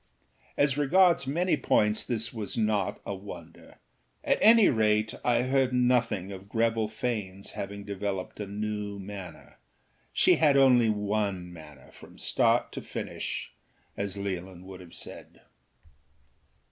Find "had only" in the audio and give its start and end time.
10.37-10.89